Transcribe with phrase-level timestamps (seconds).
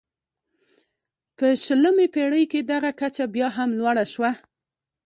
[1.37, 4.31] په شلمې پېړۍ کې دغه کچه بیا هم لوړه شوه.